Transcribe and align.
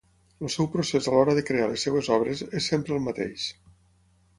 El 0.47 0.51
seu 0.53 0.69
procés 0.75 1.11
a 1.11 1.13
l'hora 1.17 1.37
de 1.41 1.45
crear 1.51 1.69
les 1.75 1.85
seves 1.89 2.11
obres, 2.19 2.45
és 2.61 2.75
sempre 2.75 3.01
el 3.01 3.09
mateix. 3.11 3.51